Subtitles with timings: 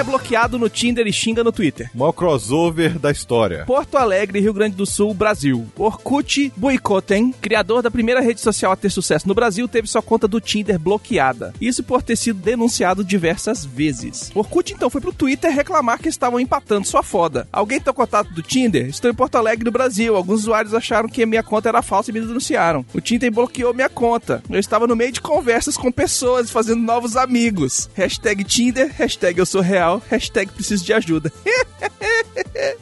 [0.00, 1.90] É bloqueado no Tinder e xinga no Twitter.
[1.94, 3.64] Maior crossover da história.
[3.66, 5.66] Porto Alegre, Rio Grande do Sul, Brasil.
[5.76, 10.26] Orkut Buicoten, criador da primeira rede social a ter sucesso no Brasil, teve sua conta
[10.26, 11.52] do Tinder bloqueada.
[11.60, 14.30] Isso por ter sido denunciado diversas vezes.
[14.34, 17.46] Orkut então foi pro Twitter reclamar que estavam empatando sua foda.
[17.52, 18.86] Alguém tem o contato do Tinder?
[18.86, 20.16] Estou em Porto Alegre, no Brasil.
[20.16, 22.86] Alguns usuários acharam que a minha conta era falsa e me denunciaram.
[22.94, 24.42] O Tinder bloqueou minha conta.
[24.48, 27.90] Eu estava no meio de conversas com pessoas, fazendo novos amigos.
[27.92, 31.32] Hashtag Tinder, hashtag eu sou real, hashtag preciso de ajuda.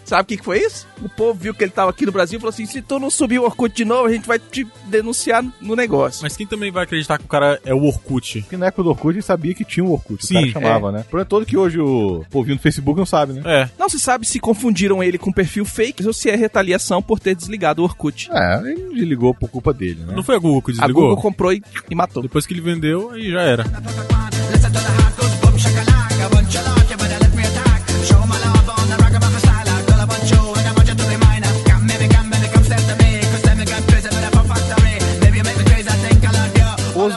[0.05, 0.87] Sabe o que, que foi isso?
[1.03, 3.11] O povo viu que ele tava aqui no Brasil e falou assim: se tu não
[3.11, 6.23] subir o Orkut de novo, a gente vai te denunciar no negócio.
[6.23, 8.41] Mas quem também vai acreditar que o cara é o Orkut?
[8.41, 10.25] Porque na época do Orkut a gente sabia que tinha um Orkut.
[10.25, 11.01] Sim, o cara chamava, né?
[11.01, 13.43] O problema é todo que hoje o povinho do Facebook não sabe, né?
[13.45, 13.71] É.
[13.79, 17.35] Não se sabe se confundiram ele com perfil fake ou se é retaliação por ter
[17.35, 18.31] desligado o Orkut.
[18.33, 20.15] É, ele desligou por culpa dele, né?
[20.15, 21.03] Não foi a Google que A desligou?
[21.09, 22.23] Google comprou e, e matou.
[22.23, 23.65] Depois que ele vendeu, aí já era.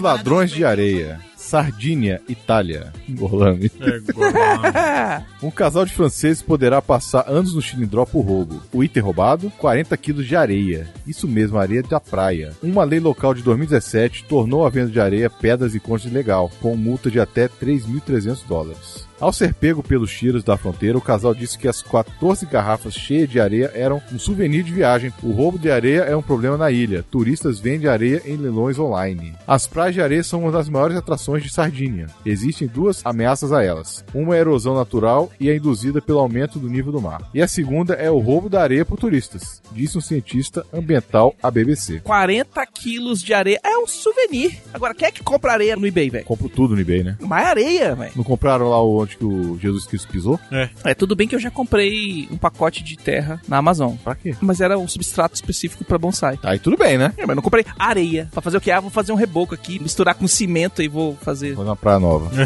[0.01, 1.19] Ladrões de Areia.
[1.37, 2.91] Sardinha, Itália.
[3.19, 3.65] Orlando.
[3.65, 8.61] É, Um casal de franceses poderá passar anos no cilindró por roubo.
[8.71, 10.89] O item roubado, 40 quilos de areia.
[11.05, 12.53] Isso mesmo, areia da praia.
[12.63, 16.75] Uma lei local de 2017 tornou a venda de areia, pedras e conchas ilegal, com
[16.75, 19.10] multa de até 3.300 dólares.
[19.21, 23.29] Ao ser pego pelos tiros da fronteira, o casal disse que as 14 garrafas cheias
[23.29, 25.13] de areia eram um souvenir de viagem.
[25.21, 27.03] O roubo de areia é um problema na ilha.
[27.03, 29.35] Turistas vendem areia em leilões online.
[29.45, 32.07] As praias de areia são uma das maiores atrações de Sardinha.
[32.25, 34.03] Existem duas ameaças a elas.
[34.11, 37.29] Uma é a erosão natural e é induzida pelo aumento do nível do mar.
[37.31, 41.51] E a segunda é o roubo da areia por turistas, disse um cientista ambiental à
[41.51, 41.99] BBC.
[41.99, 44.57] 40 quilos de areia é um souvenir.
[44.73, 46.25] Agora, quem é que compra areia no eBay, velho?
[46.25, 47.17] Compro tudo no eBay, né?
[47.21, 48.13] Mais areia, velho.
[48.15, 50.39] Não compraram lá onde que o Jesus Cristo pisou?
[50.83, 53.95] É, tudo bem que eu já comprei um pacote de terra na Amazon.
[54.03, 54.35] Pra quê?
[54.41, 56.39] Mas era um substrato específico pra bonsai.
[56.43, 57.13] Aí tudo bem, né?
[57.17, 58.29] É, mas não comprei areia.
[58.31, 58.71] Pra fazer o quê?
[58.71, 61.55] Ah, vou fazer um reboco aqui, misturar com cimento e vou fazer.
[61.55, 62.31] Vou na Praia Nova.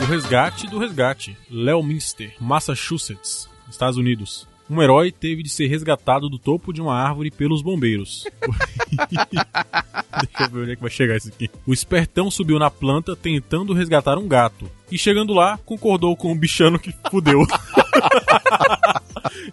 [0.00, 1.36] O resgate do resgate.
[1.50, 4.47] Leominster, Massachusetts, Estados Unidos.
[4.70, 8.24] Um herói teve de ser resgatado do topo de uma árvore pelos bombeiros.
[8.92, 11.50] Deixa eu ver onde é que vai chegar isso aqui.
[11.66, 14.70] O espertão subiu na planta tentando resgatar um gato.
[14.90, 17.40] E chegando lá, concordou com o bichano que fudeu.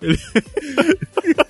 [0.02, 0.18] Ele-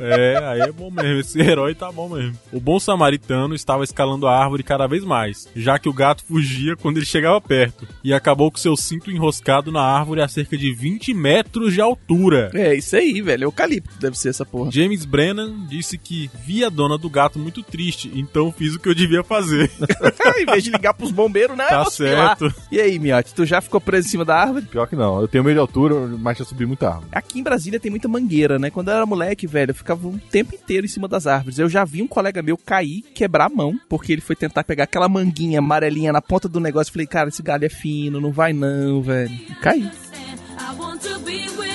[0.00, 1.20] É, aí é bom mesmo.
[1.20, 2.36] Esse herói tá bom mesmo.
[2.52, 6.76] O bom samaritano estava escalando a árvore cada vez mais, já que o gato fugia
[6.76, 7.86] quando ele chegava perto.
[8.02, 12.50] E acabou com seu cinto enroscado na árvore a cerca de 20 metros de altura.
[12.54, 13.44] É, isso aí, velho.
[13.44, 14.70] Eucalipto deve ser essa porra.
[14.70, 18.88] James Brennan disse que via a dona do gato muito triste, então fiz o que
[18.88, 19.70] eu devia fazer.
[20.38, 21.66] em vez de ligar pros bombeiros, né?
[21.66, 22.52] Tá certo.
[22.70, 24.66] E aí, Miotti, tu já ficou preso em cima da árvore?
[24.66, 25.20] Pior que não.
[25.20, 27.08] Eu tenho medo de altura, mas já subi muita árvore.
[27.12, 28.70] Aqui em Brasília tem muita mangueira, né?
[28.70, 31.58] Quando eu era moleque, velho, eu ficava um tempo inteiro em cima das árvores.
[31.58, 34.84] Eu já vi um colega meu cair, quebrar a mão, porque ele foi tentar pegar
[34.84, 36.92] aquela manguinha amarelinha na ponta do negócio.
[36.92, 39.32] Falei, cara, esse galho é fino, não vai não, velho.
[39.32, 39.82] E caí.
[39.82, 41.69] I want to be with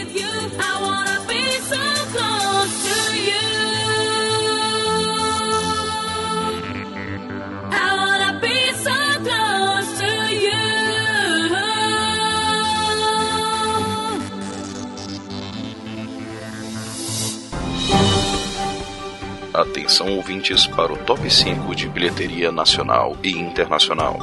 [19.56, 24.20] Atenção ouvintes para o top 5 de bilheteria nacional e internacional.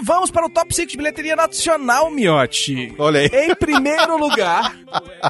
[0.00, 2.94] E vamos para o top 5 de bilheteria nacional, Miotti.
[2.98, 4.74] Olha aí, Em primeiro lugar,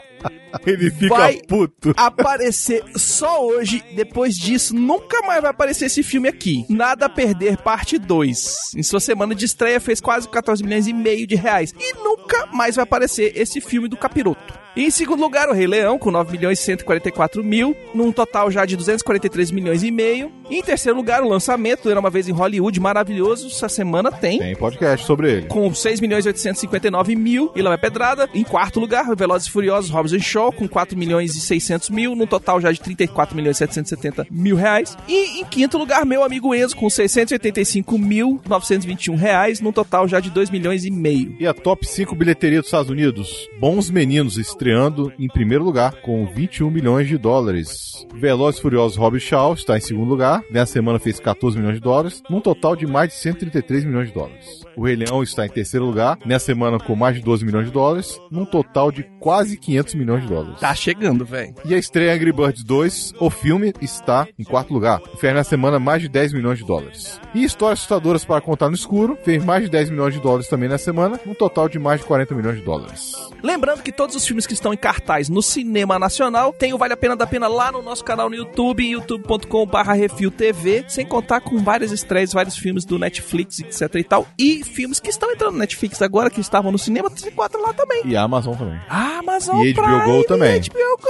[0.67, 1.41] ele fica Vai.
[1.49, 1.93] puto.
[1.97, 3.83] aparecer só hoje.
[3.95, 6.65] Depois disso, nunca mais vai aparecer esse filme aqui.
[6.69, 8.75] Nada a perder, parte 2.
[8.77, 11.75] Em sua semana de estreia, fez quase 14 milhões e meio de reais.
[11.79, 14.60] E nunca mais vai aparecer esse filme do Capiroto.
[14.81, 18.51] E em segundo lugar, o Rei Leão, com 9 milhões e 144 mil, num total
[18.51, 20.33] já de 243 milhões e meio.
[20.49, 23.49] E em terceiro lugar, o lançamento, Era Uma Vez em Hollywood, maravilhoso.
[23.49, 25.47] Essa semana tem Tem podcast sobre ele.
[25.49, 28.27] com 6 milhões e 859 mil, e lá vai pedrada.
[28.33, 32.27] Em quarto lugar, Velozes e Furiosos, Hobbs Shaw, com 4 milhões e 600 mil, no
[32.27, 34.97] total já de 34 milhões e 770 mil reais.
[35.07, 40.21] E em quinto lugar, meu amigo Enzo, com 685 mil 921 reais, no total já
[40.21, 41.37] de 2 milhões e meio.
[41.39, 43.47] E a top 5 bilheteria dos Estados Unidos?
[43.61, 44.39] Bons Meninos
[44.71, 48.07] estreando em primeiro lugar com 21 milhões de dólares.
[48.15, 50.43] Velozes e Furiosos Hobbs Shaw está em segundo lugar.
[50.49, 54.15] Nessa semana fez 14 milhões de dólares, num total de mais de 133 milhões de
[54.15, 54.61] dólares.
[54.77, 57.73] O Rei Leão está em terceiro lugar, nessa semana com mais de 12 milhões de
[57.73, 60.61] dólares, num total de quase 500 milhões de dólares.
[60.61, 61.55] Tá chegando, velho.
[61.65, 65.01] E a estreia Angry Birds 2, o filme, está em quarto lugar.
[65.19, 67.21] Fez na semana mais de 10 milhões de dólares.
[67.35, 70.69] E Histórias Assustadoras para Contar no Escuro, fez mais de 10 milhões de dólares também
[70.69, 73.13] na semana, um total de mais de 40 milhões de dólares.
[73.43, 76.93] Lembrando que todos os filmes que estão em cartaz no cinema nacional tem o Vale
[76.93, 81.59] a Pena da Pena lá no nosso canal no YouTube, youtube.com.br refiltv, sem contar com
[81.59, 85.59] várias estreias, vários filmes do Netflix, etc e tal, e filmes que estão entrando no
[85.59, 88.03] Netflix agora, que estavam no cinema, se encontra lá também.
[88.05, 88.79] E a Amazon também.
[88.89, 90.61] Ah, Amazon E HBO Prime, Go também.
[90.61, 91.01] HBO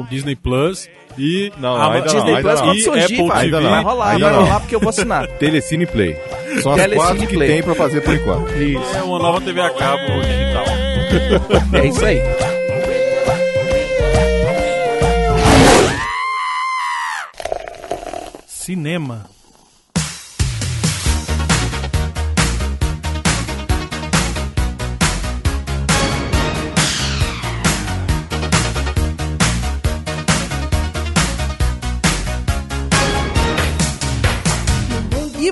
[0.00, 0.06] Go.
[0.08, 0.88] Disney Plus
[1.18, 2.66] e Não, Ama- ainda não, Disney ainda Plus não.
[2.68, 3.60] quando E surgir, Apple vai, TV.
[3.68, 4.44] vai rolar, Ainda vai não.
[4.44, 5.26] rolar porque eu vou assinar.
[5.38, 6.16] Telecine Play.
[6.62, 8.48] São as Telecine quatro que tem pra fazer por enquanto.
[8.96, 10.64] é uma nova TV a cabo digital.
[11.74, 12.18] É isso aí.
[18.72, 19.28] Cinema.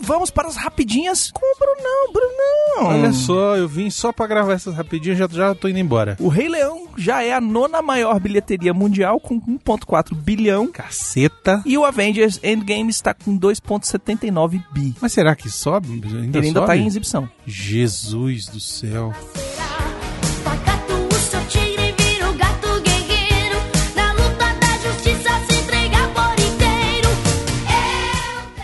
[0.01, 3.01] E vamos para as rapidinhas com o Brunão, Brunão.
[3.01, 6.17] Olha só, eu vim só pra gravar essas rapidinhas, já, já tô indo embora.
[6.21, 10.69] O Rei Leão já é a nona maior bilheteria mundial com 1.4 bilhão.
[10.69, 11.63] Caceta.
[11.67, 14.95] E o Avengers Endgame está com 2.79 bi.
[15.01, 15.89] Mas será que sobe?
[15.91, 16.67] Ainda Ele ainda sobe?
[16.67, 17.29] tá em exibição.
[17.47, 19.13] Jesus do céu.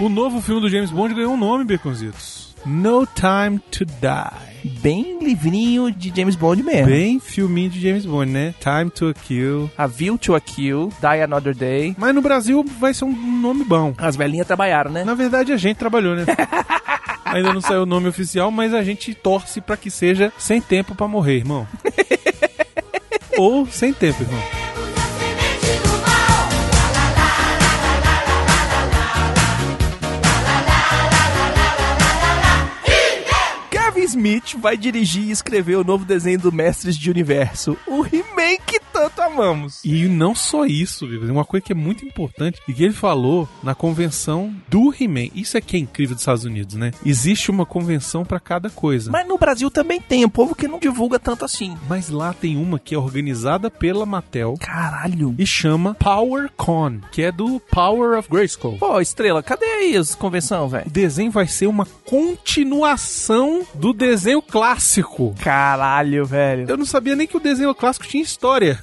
[0.07, 2.55] O novo filme do James Bond ganhou um nome, Beconzitos.
[2.65, 4.71] No Time to Die.
[4.81, 6.87] Bem livrinho de James Bond mesmo.
[6.87, 8.55] Bem filminho de James Bond, né?
[8.61, 9.69] Time to Kill.
[9.77, 11.97] A View to a Kill, Die Another Day.
[11.99, 13.95] Mas no Brasil vai ser um nome bom.
[13.99, 15.03] As velhinhas trabalharam, né?
[15.03, 16.25] Na verdade, a gente trabalhou, né?
[17.27, 20.95] Ainda não saiu o nome oficial, mas a gente torce pra que seja sem tempo
[20.95, 21.67] pra morrer, irmão.
[23.37, 24.66] Ou sem tempo, irmão.
[34.17, 38.81] Smith vai dirigir e escrever o novo desenho do Mestres de Universo, o He-Man que
[38.97, 39.85] tanto amamos.
[39.85, 41.31] E não só isso, viu?
[41.31, 45.29] uma coisa que é muito importante e que ele falou na convenção do He-Man.
[45.35, 46.93] Isso é que é incrível dos Estados Unidos, né?
[47.05, 49.11] Existe uma convenção pra cada coisa.
[49.11, 51.77] Mas no Brasil também tem, o povo que não divulga tanto assim.
[51.87, 55.35] Mas lá tem uma que é organizada pela Mattel Caralho.
[55.39, 58.79] e chama PowerCon, que é do Power of Grayskull.
[58.79, 60.87] Pô, Estrela, cadê aí as convenção, velho?
[60.87, 65.35] O desenho vai ser uma continuação do desenho clássico.
[65.43, 66.67] Caralho, velho.
[66.67, 68.83] Eu não sabia nem que o desenho clássico tinha história.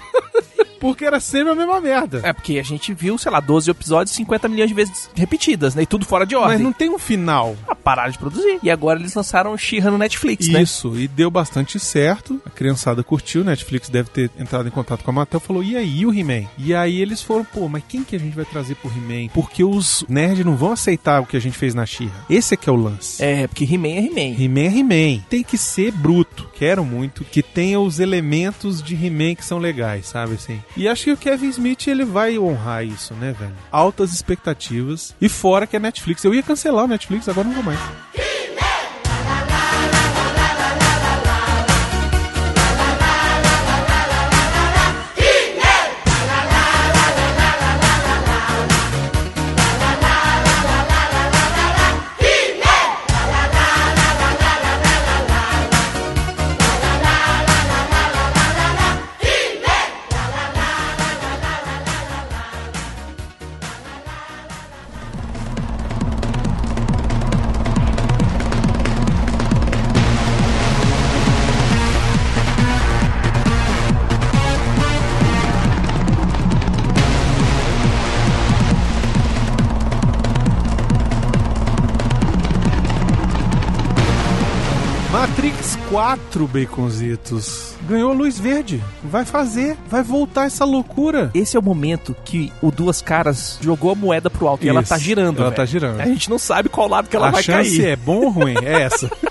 [0.81, 2.21] Porque era sempre a mesma merda.
[2.23, 5.83] É porque a gente viu, sei lá, 12 episódios 50 milhões de vezes repetidas, né?
[5.83, 6.55] E tudo fora de ordem.
[6.55, 7.55] Mas não tem um final.
[7.67, 8.59] Ah, pararam de produzir.
[8.63, 10.63] E agora eles lançaram She-Ra no Netflix, né?
[10.63, 12.41] Isso, e deu bastante certo.
[12.45, 16.05] A criançada curtiu, Netflix deve ter entrado em contato com a Mattel falou: e aí,
[16.05, 16.47] o He-Man?
[16.57, 19.29] E aí eles foram, pô, mas quem que a gente vai trazer pro He-Man?
[19.33, 22.25] Porque os nerds não vão aceitar o que a gente fez na She-Ra.
[22.29, 23.23] Esse é que é o lance.
[23.23, 24.43] É, porque He-Man é He-Man.
[24.43, 25.23] He-Man é He-Man.
[25.29, 26.49] Tem que ser bruto.
[26.55, 30.59] Quero muito que tenha os elementos de He-Man que são legais, sabe assim?
[30.75, 33.53] E acho que o Kevin Smith ele vai honrar isso, né, velho?
[33.71, 35.15] Altas expectativas.
[35.19, 36.23] E fora que é Netflix.
[36.23, 37.79] Eu ia cancelar o Netflix, agora não vou mais.
[86.31, 87.75] Quatro baconzitos.
[87.87, 88.81] Ganhou luz verde.
[89.03, 89.75] Vai fazer.
[89.89, 91.29] Vai voltar essa loucura.
[91.33, 94.79] Esse é o momento que o Duas Caras jogou a moeda pro alto e ela
[94.81, 94.89] Isso.
[94.89, 95.37] tá girando.
[95.39, 95.55] Ela velho.
[95.55, 95.99] tá girando.
[95.99, 97.89] A gente não sabe qual lado que ela a vai chance cair.
[97.89, 98.55] é bom ou ruim?
[98.63, 99.09] É essa.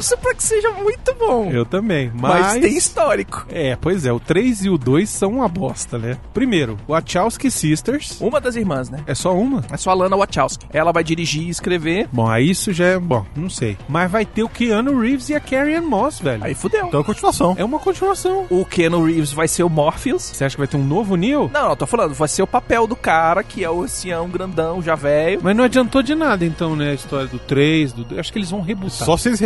[0.00, 1.50] Torço pra que seja muito bom.
[1.50, 2.10] Eu também.
[2.14, 2.40] Mas...
[2.40, 3.44] Mas, tem histórico.
[3.50, 4.12] É, pois é.
[4.12, 6.16] O 3 e o 2 são uma bosta, né?
[6.32, 8.18] Primeiro, Wachowski Sisters.
[8.18, 9.00] Uma das irmãs, né?
[9.06, 9.62] É só uma?
[9.70, 10.66] É só a Lana Wachowski.
[10.72, 12.08] Ela vai dirigir e escrever.
[12.10, 12.98] Bom, aí isso já é...
[12.98, 13.76] Bom, não sei.
[13.90, 16.42] Mas vai ter o Keanu Reeves e a Carrie Ann Moss, velho.
[16.42, 16.86] Aí fudeu.
[16.86, 17.54] Então é continuação.
[17.58, 18.46] É uma continuação.
[18.48, 20.22] O Keanu Reeves vai ser o Morpheus.
[20.22, 21.50] Você acha que vai ter um novo Neo?
[21.52, 24.80] Não, não, tô falando, vai ser o papel do cara, que é o ancião grandão,
[24.80, 25.40] já velho.
[25.42, 26.92] Mas não adiantou de nada, então, né?
[26.92, 28.18] A história do 3, do...
[28.18, 29.04] Acho que eles vão rebutar.
[29.04, 29.40] Só se eles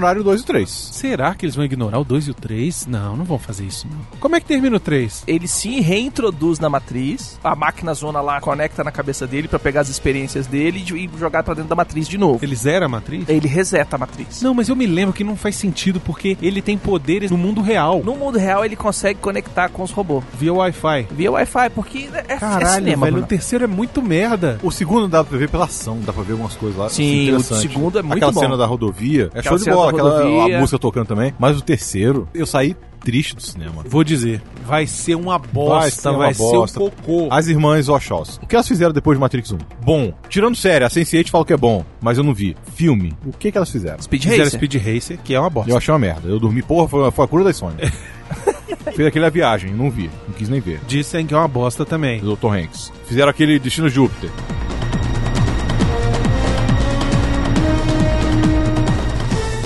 [0.00, 0.70] ignorarem o 2 e o 3.
[0.92, 2.86] Será que eles vão ignorar o 2 e o 3?
[2.86, 4.18] Não, não vão fazer isso, não.
[4.18, 5.24] Como é que termina o 3?
[5.26, 9.82] Ele se reintroduz na matriz, a máquina zona lá conecta na cabeça dele pra pegar
[9.82, 12.40] as experiências dele e jogar pra dentro da matriz de novo.
[12.42, 13.28] Ele zera a matriz?
[13.28, 14.40] Ele reseta a matriz.
[14.42, 17.60] Não, mas eu me lembro que não faz sentido porque ele tem poderes no mundo
[17.60, 18.02] real.
[18.04, 20.24] No mundo real, ele consegue conectar com os robôs.
[20.38, 21.08] Via Wi-Fi.
[21.10, 23.26] Via Wi-Fi, porque é, é Caralho, cinema, velho, Bruno.
[23.26, 24.58] o terceiro é muito merda.
[24.62, 26.88] O segundo dá pra ver pela ação, dá pra ver algumas coisas lá.
[26.88, 27.66] Sim, interessante.
[27.66, 28.40] o segundo é muito Aquela bom.
[28.40, 30.56] cena da rodovia, é Aquela show de bola, aquela rodovia.
[30.56, 31.34] a música tocando também.
[31.38, 33.82] Mas o terceiro, eu saí triste do cinema.
[33.86, 36.80] Vou dizer, vai ser uma bosta, vai ser, uma bosta.
[36.80, 37.28] um cocô.
[37.30, 38.44] As irmãs Wachowski.
[38.44, 39.58] O que elas fizeram depois de Matrix 1?
[39.82, 40.12] Bom.
[40.28, 42.56] Tirando sério, a Sense8 fala que é bom, mas eu não vi.
[42.74, 43.14] Filme.
[43.24, 44.00] O que que elas fizeram?
[44.02, 44.58] Speed Fizeram Racer.
[44.58, 45.70] Speed Racer, que é uma bosta.
[45.70, 46.28] Eu achei uma merda.
[46.28, 47.92] Eu dormi, porra, foi, foi a cura da insônia.
[48.94, 50.10] Fez aquele a viagem, não vi.
[50.26, 50.80] Não quis nem ver.
[50.86, 52.20] Dizem que é uma bosta também.
[52.20, 52.48] Do Dr.
[52.48, 52.92] Hanks.
[53.06, 54.30] Fizeram aquele Destino Júpiter.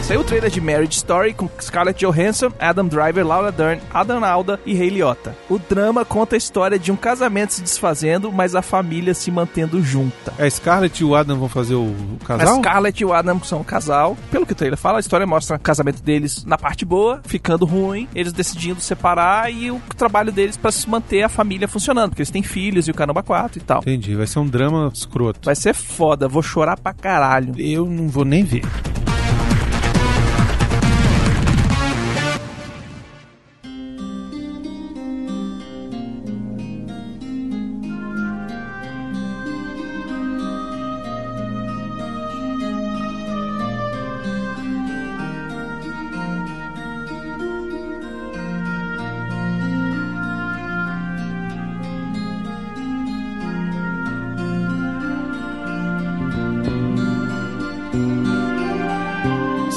[0.07, 4.61] Saiu o trailer de Marriage Story com Scarlett Johansson, Adam Driver, Laura Dern, Adam Alda
[4.67, 5.35] e Ray Liotta.
[5.49, 9.83] O drama conta a história de um casamento se desfazendo, mas a família se mantendo
[9.83, 10.35] junta.
[10.39, 12.59] A Scarlett e o Adam vão fazer o, o A casal?
[12.59, 14.15] Scarlett e o Adam são um casal.
[14.31, 17.65] Pelo que o trailer fala, a história mostra o casamento deles na parte boa, ficando
[17.65, 22.21] ruim, eles decidindo separar e o trabalho deles pra se manter a família funcionando, porque
[22.21, 23.79] eles têm filhos e o caramba 4 e tal.
[23.79, 25.41] Entendi, vai ser um drama escroto.
[25.47, 27.55] Vai ser foda, vou chorar pra caralho.
[27.57, 28.65] Eu não vou nem ver.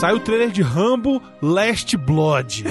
[0.08, 2.64] Saiu o trailer de Rambo Last Blood.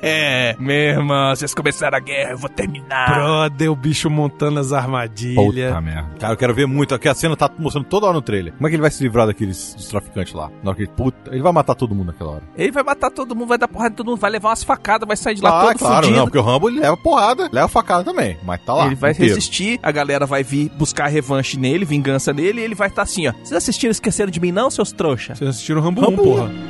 [0.00, 3.12] É, meu irmão, vocês começaram a guerra, eu vou terminar.
[3.12, 5.68] Brother, o bicho montando as armadilhas.
[5.68, 6.08] Puta merda.
[6.18, 6.94] Cara, eu quero ver muito.
[6.94, 8.54] Aqui a cena tá mostrando toda hora no trailer.
[8.54, 10.50] Como é que ele vai se livrar daqueles dos traficantes lá?
[10.62, 12.42] Na hora que ele, puta, ele vai matar todo mundo naquela hora.
[12.56, 15.06] Ele vai matar todo mundo, vai dar porrada em todo mundo, vai levar umas facadas,
[15.06, 16.16] vai sair de lá ah, todo claro, fudido.
[16.16, 18.86] não, porque o Rambo ele leva porrada, leva facada também, mas tá lá.
[18.86, 19.34] ele vai inteiro.
[19.34, 23.28] resistir, a galera vai vir buscar revanche nele, vingança nele, e ele vai estar assim,
[23.28, 23.32] ó.
[23.32, 25.34] Vocês assistiram Esqueceram de Mim não, seus trouxa?
[25.34, 26.61] Vocês assistiram Rambo, Rambo 1, porra.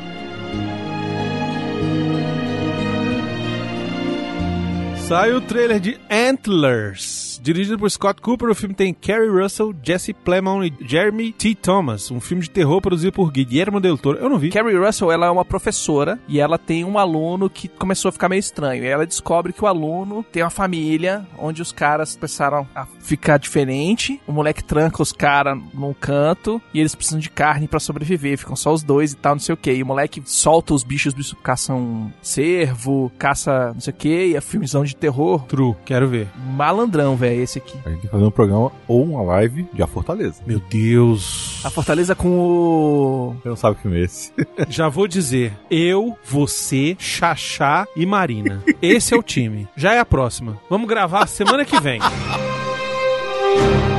[5.13, 7.39] Saiu o trailer de Antlers.
[7.43, 11.57] Dirigido por Scott Cooper, o filme tem Kerry Russell, Jesse Plemons e Jeremy T.
[11.57, 12.11] Thomas.
[12.11, 14.17] Um filme de terror produzido por Guillermo del Toro.
[14.19, 14.51] Eu não vi.
[14.51, 18.29] Carrie Russell, ela é uma professora e ela tem um aluno que começou a ficar
[18.29, 18.85] meio estranho.
[18.85, 23.39] E ela descobre que o aluno tem uma família onde os caras começaram a ficar
[23.39, 24.21] diferente.
[24.27, 28.39] O moleque tranca os caras num canto e eles precisam de carne pra sobreviver.
[28.39, 29.73] Ficam só os dois e tal, não sei o que.
[29.73, 34.27] E o moleque solta os bichos, os bichos caçam cervo, caça não sei o que.
[34.27, 35.45] E é filmezão de terror.
[35.47, 36.29] True, quero ver.
[36.37, 37.77] Malandrão, velho, esse aqui.
[37.85, 40.41] A gente tem que fazer um programa ou uma live de A Fortaleza.
[40.47, 41.61] Meu Deus.
[41.65, 43.37] A Fortaleza com o.
[43.43, 44.33] Você não sabe que filme é esse.
[44.71, 48.63] Já vou dizer, eu, você, Xaxá e Marina.
[48.81, 49.69] Esse é o time.
[49.77, 50.59] Já é a próxima.
[50.71, 52.01] Vamos gravar semana que vem.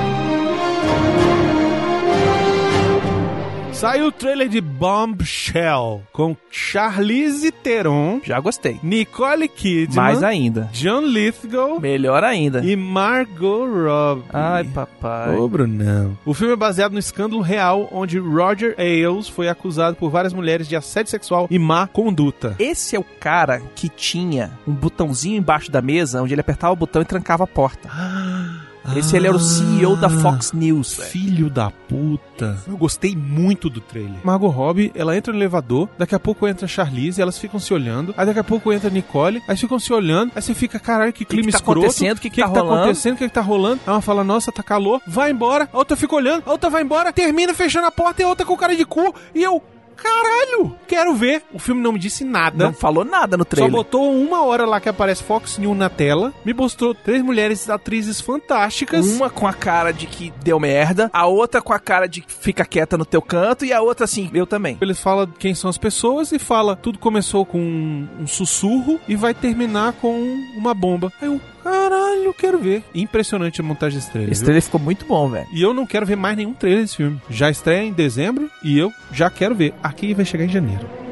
[3.84, 8.80] Saiu o trailer de Bombshell com Charlize Theron, Já gostei.
[8.82, 10.70] Nicole Kidman, Mais ainda.
[10.72, 12.64] John Lithgow Melhor ainda.
[12.64, 14.24] e Margot Robbie.
[14.32, 15.36] Ai, papai.
[15.36, 16.18] Ô, Brunão.
[16.26, 20.66] O filme é baseado no escândalo real onde Roger Ailes foi acusado por várias mulheres
[20.70, 22.56] de assédio sexual e má conduta.
[22.60, 26.78] Esse é o cara que tinha um botãozinho embaixo da mesa onde ele apertava o
[26.78, 27.90] botão e trancava a porta.
[28.96, 31.10] Esse ele era o CEO da Fox News, velho.
[31.10, 32.58] Filho da puta.
[32.68, 34.16] Eu gostei muito do trailer.
[34.24, 37.74] Margot Robbie, ela entra no elevador, daqui a pouco entra a Charlize, elas ficam se
[37.74, 40.80] olhando, aí daqui a pouco entra a Nicole, aí ficam se olhando, aí você fica,
[40.80, 41.80] caralho, que clima que tá escroto.
[41.80, 42.18] acontecendo?
[42.18, 42.74] O que que tá rolando?
[42.74, 43.14] acontecendo?
[43.14, 43.80] O que que tá rolando?
[43.88, 46.84] Aí uma fala, nossa, tá calor, vai embora, a outra fica olhando, a outra vai
[46.84, 49.64] embora, termina fechando a porta e a outra com cara de cu, e eu...
[50.04, 51.44] caralho, quero ver.
[51.54, 52.66] O filme não me disse nada.
[52.66, 53.72] Não falou nada no Só trailer.
[53.72, 56.34] botou uma hora lá que aparece Fox News na tela.
[56.44, 59.06] Me mostrou três mulheres atrizes fantásticas.
[59.08, 62.32] Uma com a cara de que deu merda, a outra com a cara de que
[62.32, 64.78] fica quieta no teu canto e a outra assim, eu também.
[64.82, 69.16] Eles falam quem são as pessoas e fala tudo começou com um, um sussurro e
[69.16, 70.14] vai terminar com
[70.58, 71.12] uma bomba.
[71.22, 72.84] Aí eu, caralho, quero ver.
[72.94, 74.32] Impressionante a montagem desse trailer.
[74.32, 74.46] Esse viu?
[74.46, 75.48] trailer ficou muito bom, velho.
[75.52, 77.22] E eu não quero ver mais nenhum trailer desse filme.
[77.30, 79.74] Já estreia em dezembro e eu já quero ver.
[79.82, 81.03] Aqui vai chegar em janeiro.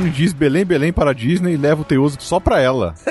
[0.00, 2.94] Sony diz Belém, Belém para a Disney e leva o Teoso só pra ela.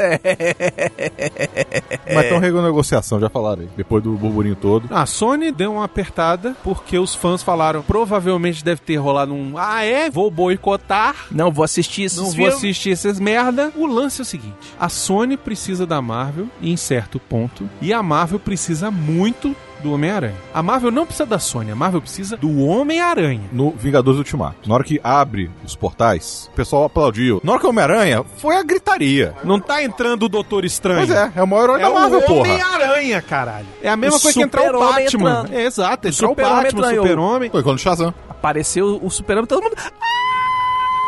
[2.13, 3.69] Mas estão renegociação, já falaram aí.
[3.77, 4.88] Depois do burburinho todo.
[4.89, 9.84] A Sony deu uma apertada porque os fãs falaram provavelmente deve ter rolado um ah
[9.84, 11.27] é, vou boicotar.
[11.31, 12.55] Não vou assistir esses Não vou filmes.
[12.55, 13.72] assistir essas merda.
[13.75, 18.01] O lance é o seguinte: a Sony precisa da Marvel em certo ponto, e a
[18.01, 20.36] Marvel precisa muito do Homem-Aranha.
[20.53, 23.50] A Marvel não precisa da Sony, a Marvel precisa do Homem-Aranha.
[23.51, 24.67] No Vingadores Ultimato.
[24.67, 27.41] Na hora que abre os portais, o pessoal aplaudiu.
[27.43, 29.33] Na hora que o Homem-Aranha, foi a gritaria.
[29.43, 31.00] Não tá entrando o Doutor Estranho.
[31.07, 32.39] Pois é, é o maior herói É da Marvel, o porra.
[32.41, 33.67] Homem-Aranha, caralho.
[33.81, 35.29] É a mesma O coisa que entrar o Super-Homem Batman.
[35.39, 35.53] entrando.
[35.53, 36.95] É, exato, entrar o, Super-Homem Batman, o.
[36.95, 37.50] Super-Homem.
[37.50, 38.13] Foi quando o Shazam.
[38.29, 39.75] Apareceu o super todo mundo.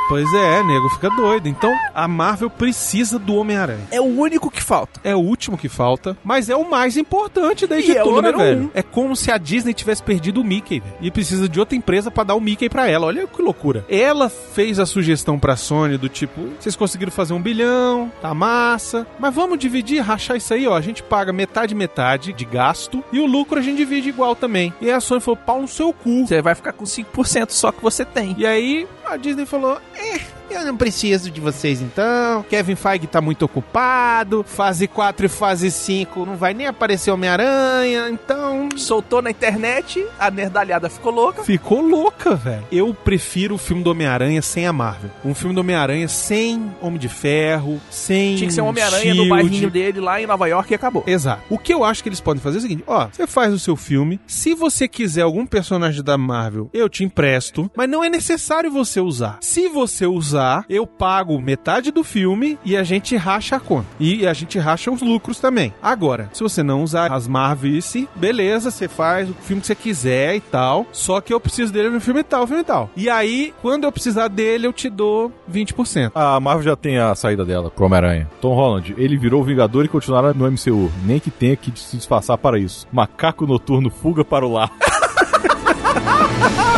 [0.08, 1.48] Pois é, nego, fica doido.
[1.48, 3.88] Então, a Marvel precisa do Homem-Aranha.
[3.91, 5.00] É o único que falta.
[5.03, 8.38] É o último que falta, mas é o mais importante da E é editora, número
[8.38, 8.62] velho.
[8.63, 8.70] um.
[8.74, 10.96] É como se a Disney tivesse perdido o Mickey, velho.
[11.00, 13.08] E precisa de outra empresa pra dar o Mickey pra ela.
[13.08, 13.86] Olha que loucura.
[13.88, 19.08] Ela fez a sugestão pra Sony do tipo, vocês conseguiram fazer um bilhão, tá massa,
[19.17, 20.75] mas vamos dividir, rachar isso aí, ó.
[20.75, 24.73] A gente paga metade, metade de gasto e o lucro a gente divide igual também.
[24.82, 26.28] E aí a Sony falou, pau no seu cu.
[26.28, 28.36] Você vai ficar com 5% só que você tem.
[28.38, 30.21] E aí a Disney falou: Eh,
[30.53, 32.43] eu não preciso de vocês então.
[32.49, 34.43] Kevin Feige tá muito ocupado.
[34.47, 38.09] Fase 4 e fase 5 não vai nem aparecer Homem-Aranha.
[38.09, 38.69] Então.
[38.75, 41.43] Soltou na internet, a nerdalhada ficou louca.
[41.43, 42.63] Ficou louca, velho.
[42.71, 45.11] Eu prefiro o filme do Homem-Aranha sem a Marvel.
[45.23, 48.35] Um filme do Homem-Aranha sem Homem de Ferro, sem.
[48.35, 51.03] Tinha que ser um Homem-Aranha no bairrinho dele lá em Nova York e acabou.
[51.05, 51.43] Exato.
[51.49, 53.59] O que eu acho que eles podem fazer é o seguinte: ó, você faz o
[53.59, 54.19] seu filme.
[54.25, 58.99] Se você quiser algum personagem da Marvel, eu te empresto, mas não é necessário você
[58.99, 59.37] usar.
[59.41, 63.88] Se você usar, eu pago metade do filme e a gente racha a conta.
[63.99, 65.73] E a gente racha os lucros também.
[65.82, 70.36] Agora, se você não usar as Marvelice, beleza, você faz o filme que você quiser
[70.36, 70.86] e tal.
[70.91, 72.89] Só que eu preciso dele no filme tal, filme tal.
[72.95, 76.12] E aí, quando eu precisar dele, eu te dou 20%.
[76.15, 78.30] A Marvel já tem a saída dela pro Homem-Aranha.
[78.39, 80.91] Tom Holland, ele virou o Vingador e continuará no MCU.
[81.06, 82.88] Nem que tenha que se disfarçar para isso.
[82.91, 84.71] Macaco noturno fuga para o lar.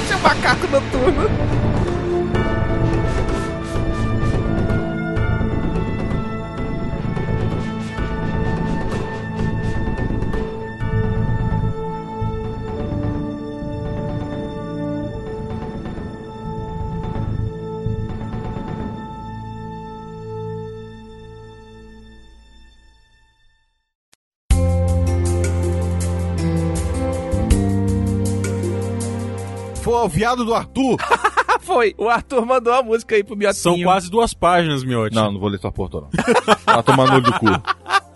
[0.07, 1.62] Seu macaco noturno.
[30.03, 30.97] Foi o viado do Arthur.
[31.61, 31.95] Foi.
[31.97, 33.61] O Arthur mandou a música aí pro Miotinho.
[33.61, 35.15] São quase duas páginas, Miotti.
[35.15, 36.09] Não, não vou ler tua porra, não.
[36.65, 37.45] Vai tomar no olho do cu.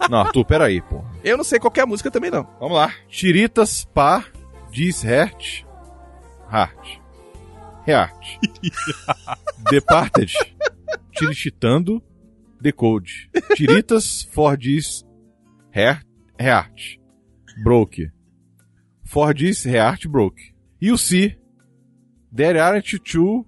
[0.09, 1.01] Não, Arthur, peraí, pô.
[1.23, 2.45] Eu não sei qual que é a música também, não.
[2.59, 2.93] Vamos lá.
[3.07, 4.25] Tiritas, pá,
[4.69, 5.63] diz Hert,
[6.49, 6.99] Hart.
[7.87, 8.39] Heart.
[9.71, 10.33] Departed,
[11.13, 12.03] tirititando,
[12.59, 13.29] decode.
[13.55, 15.05] Tiritas, for diz
[15.71, 16.05] Hert,
[16.37, 16.99] Heart.
[17.63, 18.11] Broke.
[19.05, 20.53] For diz Heart, broke.
[20.81, 21.37] E o C,
[22.31, 23.45] there aren't two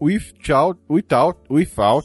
[0.00, 2.04] without, without, without,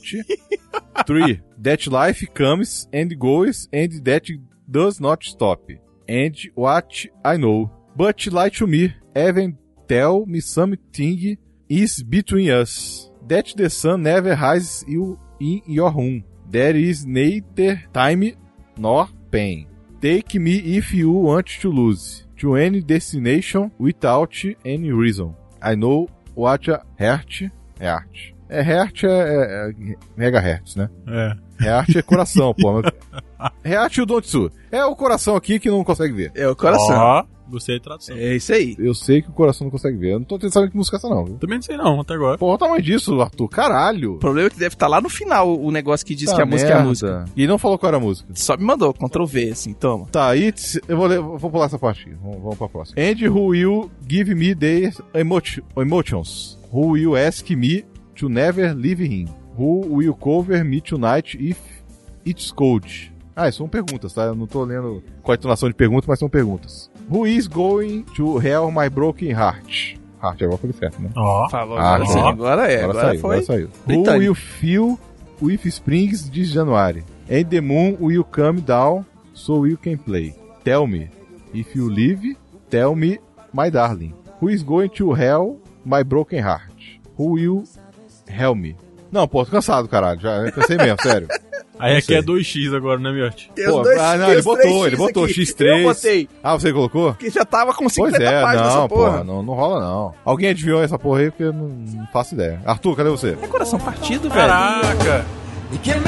[1.07, 4.25] three, that life comes and goes and that
[4.69, 5.61] does not stop.
[6.07, 6.91] And what
[7.23, 7.71] I know.
[7.95, 13.09] But lie to me, even tell me something is between us.
[13.27, 16.23] That the sun never rises you in your room.
[16.49, 18.31] There is neither time
[18.77, 19.67] nor pain.
[20.01, 22.25] Take me if you want to lose.
[22.37, 25.35] To any destination without any reason.
[25.61, 28.33] I know what a heart heart.
[28.49, 30.89] É, Hertz é, é, é megahertz, né?
[31.07, 31.48] É.
[31.59, 32.81] Hertz é coração, pô.
[33.63, 34.51] Hertz e o Dontsu.
[34.71, 36.31] É o coração aqui que não consegue ver.
[36.35, 36.95] É o coração.
[36.97, 38.15] Ó, gostei da tradução.
[38.17, 38.75] É isso aí.
[38.77, 40.13] Eu sei que o coração não consegue ver.
[40.13, 41.35] Eu não tô tentando saber que música é essa não, viu?
[41.37, 42.37] Também não sei não, até agora.
[42.37, 43.47] Pô, o tamanho disso, Arthur.
[43.49, 44.13] Caralho.
[44.15, 46.41] O problema é que deve estar lá no final o negócio que diz Tá que
[46.41, 46.89] a música é a merda.
[46.89, 47.25] música.
[47.35, 48.29] E não falou qual era a música.
[48.35, 50.05] Só me mandou, Ctrl V, assim, toma.
[50.11, 50.53] Tá, aí
[50.87, 52.15] eu vou, ler- eu vou pular essa parte aqui.
[52.21, 53.01] Vamos, vamos pra próxima.
[53.01, 56.57] And who will give me the emoti- emotions?
[56.71, 57.83] Who will ask me
[58.15, 59.27] to never leave him?
[59.57, 61.57] Who will cover me tonight if
[62.25, 62.87] it's cold?
[63.35, 64.23] Ah, são perguntas, tá?
[64.23, 66.89] Eu não tô lendo com a entonação de perguntas, mas são perguntas.
[67.09, 69.97] Who is going to hell my broken heart?
[70.21, 71.09] Heart, agora foi certo, né?
[71.15, 71.49] Ó.
[71.49, 73.29] Falou, Ah, agora, agora é, agora, saiu, foi.
[73.37, 73.69] agora saiu.
[73.87, 74.99] Who will feel
[75.41, 77.03] with springs de January?
[77.29, 80.35] And the moon will come down so you can play.
[80.65, 81.09] Tell me,
[81.53, 82.35] if you live,
[82.69, 83.19] tell me,
[83.53, 84.13] my darling.
[84.41, 86.73] Who is going to hell my broken heart?
[87.17, 87.63] Who will
[88.27, 88.75] help me?
[89.11, 90.19] Não, pô, tô cansado, caralho.
[90.19, 91.27] Já cansei mesmo, sério.
[91.79, 93.49] Aí aqui é 2x agora, né, Miotti?
[93.55, 95.43] Tem Pô, dois- ah, não, ele botou, ele botou aqui.
[95.45, 95.65] X3.
[95.77, 97.13] Eu botei, Ah, você colocou?
[97.13, 99.11] que já tava com 50 Pois é, páginas não, essa porra.
[99.11, 100.13] porra, não, não rola não.
[100.25, 102.59] Alguém adivinhou essa porra aí porque eu não, não faço ideia.
[102.65, 103.37] Arthur, cadê você?
[103.41, 104.33] É coração partido, velho.
[104.35, 105.25] Caraca!
[105.71, 106.01] ¿Y quién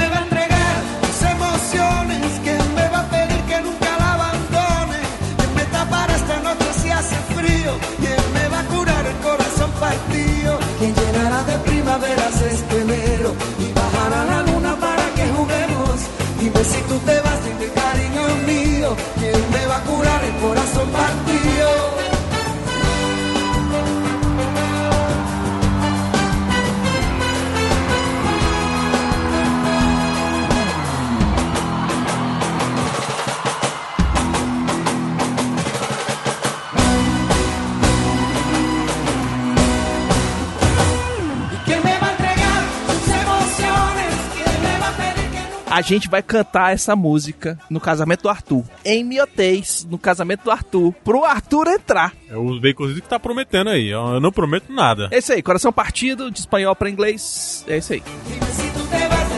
[45.81, 48.63] A gente vai cantar essa música no casamento do Arthur.
[48.85, 50.93] Em miotês, no casamento do Arthur.
[51.03, 52.13] Pro Arthur entrar.
[52.29, 53.89] É o Baconzitos que tá prometendo aí.
[53.89, 55.07] Eu não prometo nada.
[55.09, 57.65] É isso aí, coração partido, de espanhol pra inglês.
[57.67, 58.03] É isso aí.
[58.27, 59.31] Dime si tú te vas,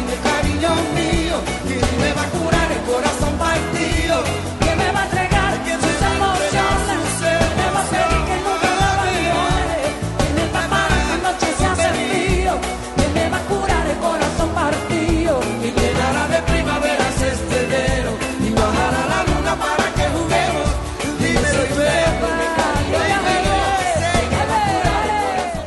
[0.94, 2.63] mío, ¿quién me va a curar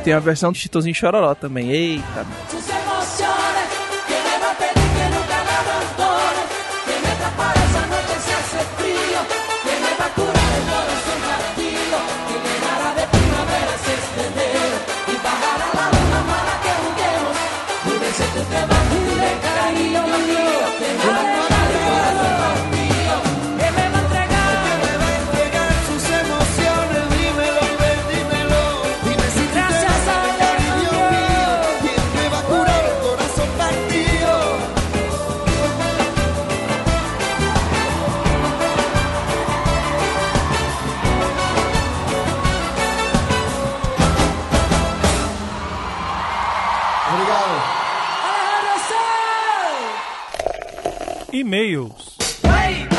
[0.07, 1.69] Tem a versão de Chitãozinho Chororó também.
[1.69, 2.25] Eita.
[51.47, 52.17] E-mails.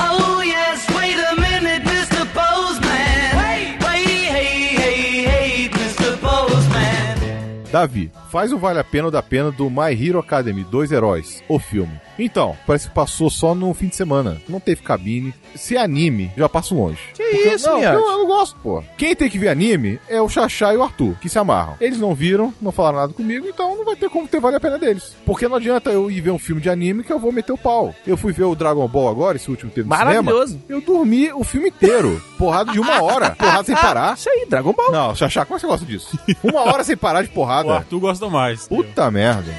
[0.01, 2.25] Oh yes, wait a minute, Mr.
[2.33, 3.37] Postman.
[3.37, 6.17] Wait, wait, hey, hey, hey, Mr.
[6.19, 7.63] Postman.
[7.71, 11.45] Davi, faz o Vale a Pena ou da Pena do My Hero Academy, Dois Heróis,
[11.47, 12.01] o filme.
[12.19, 14.41] Então, parece que passou só no fim de semana.
[14.49, 15.33] Não teve cabine.
[15.55, 16.99] Se é anime, já passo longe.
[17.15, 17.97] Que Porque- isso, não, Miyagi?
[17.97, 18.83] eu, eu não gosto, pô.
[18.97, 21.77] Quem tem que ver anime é o Xaxá e o Arthur, que se amarram.
[21.81, 24.61] Eles não viram, não falaram nada comigo, então não vai ter como ter Vale a
[24.61, 25.17] Pena deles.
[25.25, 27.59] Porque não adianta eu ir ver um filme de anime que eu vou meter o
[27.59, 27.95] pau.
[28.07, 30.23] Eu fui ver o Dragon Ball agora, esse último teve no cinema.
[30.23, 30.61] Maravilhoso.
[30.69, 32.21] Eu dormi o filme inteiro.
[32.37, 33.31] Porrada de uma hora.
[33.31, 34.15] Porrada sem parar.
[34.17, 34.91] Isso aí, Dragon Ball.
[34.93, 36.19] Não, Xaxá, como é que você gosta disso?
[36.43, 37.73] Uma hora sem parar de O porrada.
[37.77, 38.67] Arthur gosta mais.
[38.67, 39.53] Puta merda.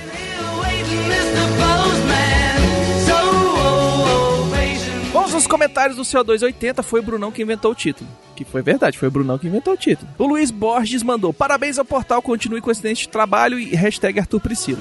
[5.40, 6.84] Nos comentários do CO280.
[6.84, 8.10] Foi o Brunão que inventou o título.
[8.36, 10.10] Que foi verdade, foi o Brunão que inventou o título.
[10.18, 14.42] O Luiz Borges mandou: Parabéns ao portal, continue com esse excelente trabalho e hashtag Arthur
[14.42, 14.80] Priscila.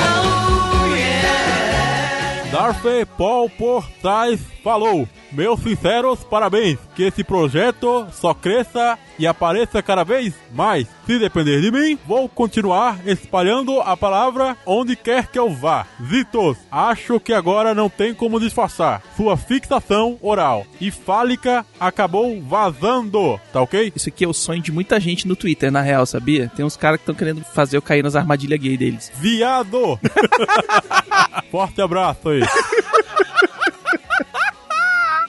[0.00, 2.50] Oh yeah.
[2.52, 5.08] Darfe Paul Portais falou.
[5.32, 6.78] Meus sinceros parabéns.
[6.94, 10.86] Que esse projeto só cresça e apareça cada vez mais.
[11.06, 15.86] Se depender de mim, vou continuar espalhando a palavra onde quer que eu vá.
[16.06, 19.02] Zitos, acho que agora não tem como disfarçar.
[19.16, 23.92] Sua fixação oral e fálica acabou vazando, tá ok?
[23.94, 26.50] Isso aqui é o sonho de muita gente no Twitter, na real, sabia?
[26.54, 29.10] Tem uns caras que estão querendo fazer eu cair nas armadilhas gay deles.
[29.16, 29.98] Viado!
[31.50, 32.42] Forte abraço aí.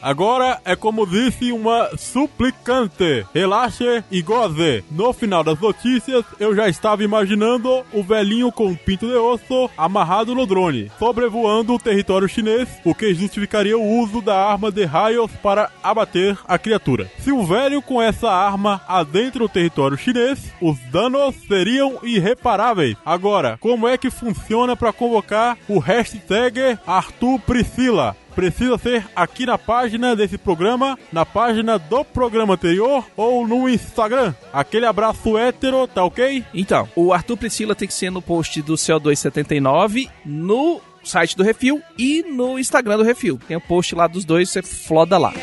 [0.02, 3.26] Agora é como disse uma suplicante.
[3.34, 4.84] Relaxe e goze.
[4.90, 10.34] No final das notícias, eu já estava imaginando o velhinho com pinto de osso amarrado
[10.34, 15.32] no drone, sobrevoando o território chinês, o que justificaria o uso da arma de raios
[15.44, 17.12] para abater a criatura.
[17.20, 22.96] Se o velho com essa arma adentra o território chinês, os danos seriam irreparáveis.
[23.06, 28.16] Agora, como é que funciona para convocar o hashtag Arthur Priscila?
[28.40, 34.34] Precisa ser aqui na página desse programa, na página do programa anterior ou no Instagram.
[34.54, 36.46] Aquele abraço hétero, tá ok?
[36.54, 41.82] Então, o Arthur Priscila tem que ser no post do CO279, no site do Refil
[41.98, 43.38] e no Instagram do Refil.
[43.46, 45.34] Tem o post lá dos dois, você floda lá.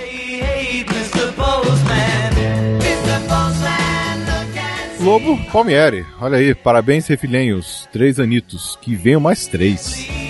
[4.98, 7.86] Lobo Palmieri, olha aí, parabéns, refilhenhos.
[7.92, 10.25] Três anitos, que venham mais três.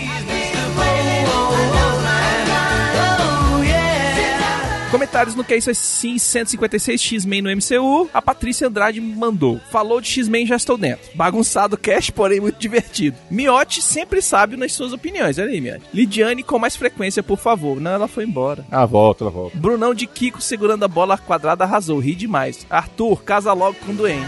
[4.90, 8.08] Comentários no que é isso assim 156 X-Men no MCU.
[8.14, 9.60] A Patrícia Andrade mandou.
[9.70, 11.10] Falou de X-Men, já estou dentro.
[11.14, 13.16] Bagunçado cash, porém muito divertido.
[13.30, 15.38] Miote sempre sábio nas suas opiniões.
[15.38, 15.84] Olha aí, Miote.
[15.92, 17.80] Lidiane com mais frequência, por favor.
[17.80, 18.64] Não, ela foi embora.
[18.70, 19.58] Ah, volta, ela volta.
[19.58, 21.98] Brunão de Kiko segurando a bola quadrada arrasou.
[21.98, 22.66] Ri demais.
[22.70, 24.26] Arthur, casa logo com o Duende.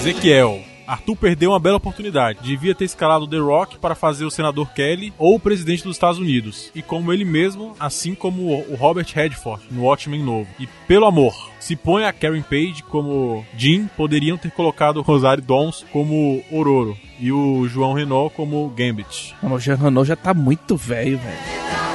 [0.00, 0.69] Ezequiel.
[0.90, 2.40] Arthur perdeu uma bela oportunidade.
[2.42, 6.18] Devia ter escalado The Rock para fazer o senador Kelly ou o presidente dos Estados
[6.18, 6.68] Unidos.
[6.74, 10.48] E como ele mesmo, assim como o Robert Redford no Watchmen novo.
[10.58, 15.44] E pelo amor, se põe a Karen Page como Jean, poderiam ter colocado o Rosário
[15.44, 19.36] Dawes como Ororo e o João Renault como Gambit.
[19.40, 21.89] Mano, o Jean Renault já tá muito velho, velho.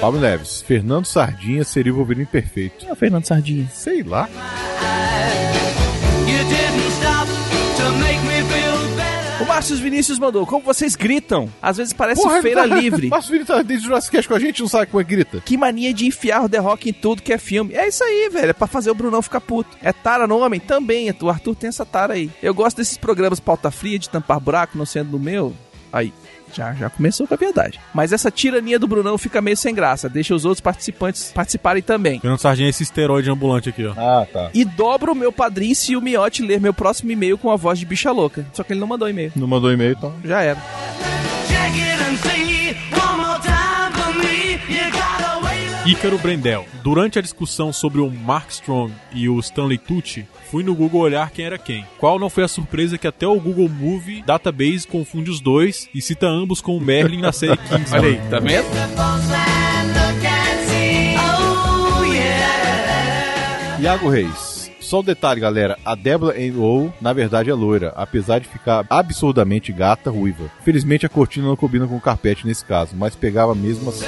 [0.00, 2.76] Pablo Neves, Fernando Sardinha seria o Wolverine perfeito.
[2.78, 3.68] Quem é o Fernando Sardinha?
[3.72, 4.28] Sei lá.
[9.40, 10.44] O Márcio Vinícius mandou.
[10.46, 11.48] Como vocês gritam?
[11.62, 13.08] Às vezes parece Porra, feira tá- livre.
[13.08, 15.10] Márcio Vinícius tá desde o Jurassic Cast com a gente, não sabe como é que
[15.10, 15.40] grita.
[15.44, 17.74] Que mania de enfiar o The Rock em tudo que é filme.
[17.74, 18.50] É isso aí, velho.
[18.50, 19.76] É pra fazer o Brunão ficar puto.
[19.82, 20.58] É tara no homem?
[20.60, 21.14] Também.
[21.20, 22.30] O Arthur tem essa tara aí.
[22.42, 25.54] Eu gosto desses programas pauta fria de tampar buraco, não sendo do meu.
[25.92, 26.12] Aí.
[26.52, 27.78] Já, já começou com a verdade.
[27.92, 30.08] Mas essa tirania do Brunão fica meio sem graça.
[30.08, 32.20] Deixa os outros participantes participarem também.
[32.20, 33.92] Fernando Sardinha é esse esteroide ambulante aqui, ó.
[33.96, 34.50] Ah, tá.
[34.54, 37.78] E dobro o meu padrinho se o Miote ler meu próximo e-mail com a voz
[37.78, 38.46] de bicha louca.
[38.52, 39.32] Só que ele não mandou e-mail.
[39.36, 40.14] Não mandou e-mail, então.
[40.24, 40.58] Já era.
[45.88, 46.66] Ícaro Brendel.
[46.84, 51.30] Durante a discussão sobre o Mark Strong e o Stanley Tucci, fui no Google olhar
[51.30, 51.86] quem era quem.
[51.96, 56.02] Qual não foi a surpresa que até o Google Movie Database confunde os dois e
[56.02, 58.00] cita ambos com o Merlin na série Kingsman.
[58.00, 58.66] Olha aí, tá vendo?
[63.80, 64.70] Iago Reis.
[64.80, 65.78] Só um detalhe, galera.
[65.86, 66.92] A Débora N.O.
[67.00, 70.50] na verdade é loira, apesar de ficar absurdamente gata, ruiva.
[70.62, 74.04] Felizmente a cortina não combina com o carpete nesse caso, mas pegava mesmo assim.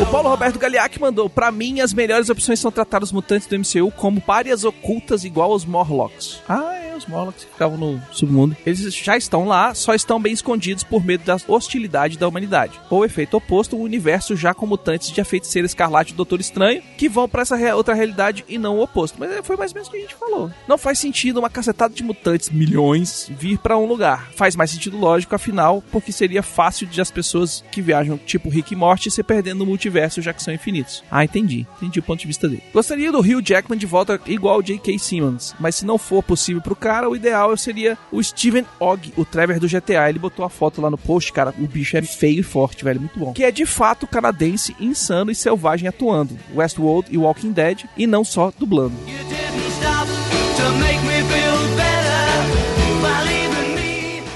[0.00, 3.56] O Paulo Roberto Galeac mandou: Pra mim, as melhores opções são tratar os mutantes do
[3.56, 6.40] MCU como párias ocultas igual aos Morlocks.
[6.48, 8.56] Ah, os Morlocks que ficavam no submundo.
[8.64, 12.80] Eles já estão lá, só estão bem escondidos por medo da hostilidade da humanidade.
[12.90, 15.24] Ou efeito oposto, o universo já com mutantes de a
[15.64, 19.16] escarlate e Doutor Estranho, que vão pra essa outra realidade e não o oposto.
[19.18, 20.50] Mas é, foi mais ou menos o que a gente falou.
[20.68, 24.30] Não faz sentido uma cacetada de mutantes, milhões, vir pra um lugar.
[24.34, 28.72] Faz mais sentido lógico, afinal, porque seria fácil de as pessoas que viajam tipo Rick
[28.72, 31.02] e Morty se perdendo no multiverso, já que são infinitos.
[31.10, 31.66] Ah, entendi.
[31.76, 32.62] Entendi o ponto de vista dele.
[32.72, 34.98] Gostaria do Hugh Jackman de volta igual J.K.
[34.98, 39.24] Simmons, mas se não for possível pro cara, o ideal seria o Steven Ogg, o
[39.24, 40.08] Trevor do GTA.
[40.08, 41.54] Ele botou a foto lá no post, cara.
[41.58, 42.98] O bicho é feio e forte, velho.
[42.98, 43.32] Muito bom.
[43.32, 46.36] Que é de fato canadense, insano e selvagem atuando.
[46.54, 48.96] Westworld e Walking Dead, e não só dublando.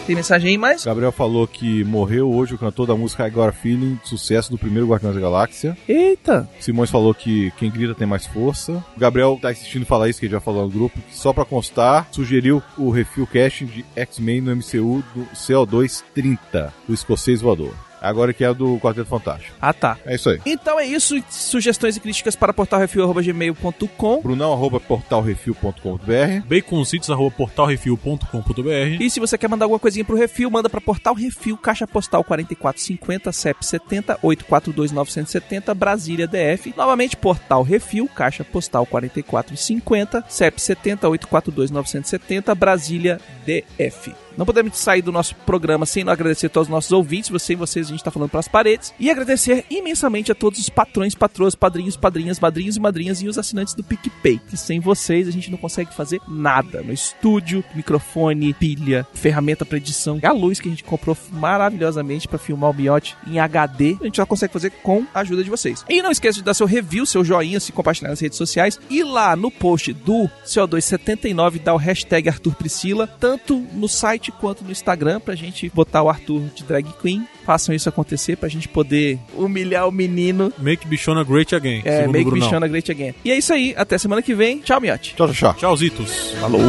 [0.06, 0.84] Tem mensagem aí mais?
[0.84, 4.56] Gabriel falou que morreu hoje o cantor da música I Got a Feeling, sucesso do
[4.56, 5.76] primeiro Guardiões da Galáxia.
[5.88, 6.48] Eita!
[6.60, 8.84] Simões falou que quem grita tem mais força.
[8.96, 10.96] O Gabriel tá insistindo em falar isso que ele já falou no grupo.
[11.00, 16.72] que Só pra constar, sugeriu o refil casting de X-Men no MCU do CO2 30,
[16.86, 17.74] do escocês voador.
[18.08, 19.52] Agora que é do Quarteto Fantástico.
[19.60, 19.98] Ah, tá.
[20.04, 20.40] É isso aí.
[20.46, 21.20] Então é isso.
[21.28, 26.46] Sugestões e críticas para portalrefil.gmail.com Brunão, arroba portalrefil.com.br.
[26.48, 31.86] baconcitos.portalrefil.com.br E se você quer mandar alguma coisinha pro Refil, manda pra Portal Refil, Caixa
[31.86, 36.74] Postal 4450, CEP 70 842 970, Brasília DF.
[36.76, 44.25] Novamente, Portal Refil, Caixa Postal 4450, CEP 70 842 970, Brasília DF.
[44.36, 47.30] Não podemos sair do nosso programa sem agradecer a todos os nossos ouvintes.
[47.48, 48.92] E vocês, a gente tá falando pras paredes.
[48.98, 53.38] E agradecer imensamente a todos os patrões, patroas, padrinhos, padrinhas, madrinhos e madrinhas e os
[53.38, 54.40] assinantes do PicPay.
[54.48, 56.82] Que sem vocês a gente não consegue fazer nada.
[56.82, 60.20] No estúdio, microfone, pilha, ferramenta pra edição.
[60.22, 63.96] A luz que a gente comprou maravilhosamente pra filmar o Miote em HD.
[64.00, 65.84] A gente só consegue fazer com a ajuda de vocês.
[65.88, 68.78] E não esqueça de dar seu review, seu joinha, se compartilhar nas redes sociais.
[68.90, 74.64] E lá no post do CO279 dá o hashtag Arthur Priscila, tanto no site quanto
[74.64, 77.26] no Instagram, pra gente botar o Arthur de drag queen.
[77.44, 80.52] Façam isso acontecer pra gente poder humilhar o menino.
[80.58, 81.82] Make Bichona Great Again.
[81.84, 82.46] É, make Brunão.
[82.46, 83.14] Bichona Great Again.
[83.24, 84.60] E é isso aí, até semana que vem.
[84.60, 85.14] Tchau, Miote.
[85.14, 85.54] Tchau, tchau, tchau.
[85.54, 86.32] Tchauzitos.
[86.40, 86.60] Falou.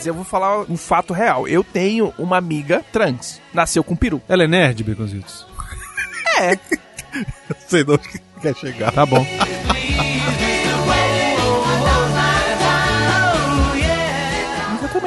[0.00, 1.48] Mas eu vou falar um fato real.
[1.48, 3.40] Eu tenho uma amiga trans.
[3.52, 4.22] Nasceu com peru.
[4.28, 5.44] Ela é nerd, Baconzitos?
[6.38, 6.56] É.
[7.68, 8.92] Sei de onde que quer chegar.
[8.92, 9.26] Tá bom.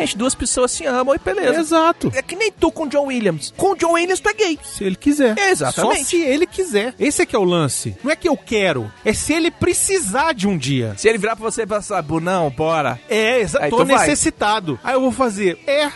[0.04, 0.18] Exatamente.
[0.18, 1.60] Duas pessoas se amam e beleza.
[1.60, 2.12] Exato.
[2.16, 3.54] É que nem tu com o John Williams.
[3.56, 4.60] Com o John Williams tu é gay.
[4.64, 5.38] Se ele quiser.
[5.38, 6.04] Exatamente.
[6.04, 6.94] Só se ele quiser.
[7.00, 7.96] Esse é que é o lance.
[8.04, 10.94] Não é que eu quero, é se ele precisar de um dia.
[10.98, 13.00] Se ele virar pra você e falar, não, bora.
[13.10, 13.70] É, exato.
[13.70, 14.00] Tô tu vai.
[14.00, 14.80] necessitado.
[14.84, 15.60] Aí eu vou fazer.
[15.66, 15.92] É.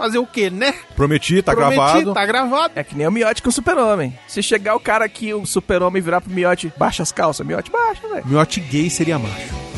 [0.00, 0.72] Fazer o quê, né?
[0.96, 2.14] Prometi, tá Prometi, gravado.
[2.14, 2.72] Tá gravado.
[2.74, 4.18] É que nem o miote com o super-homem.
[4.26, 7.46] Se chegar o cara aqui, o super-homem virar pro miote, baixa as calças.
[7.46, 8.26] Miote baixa, velho.
[8.26, 9.69] Miote gay seria macho.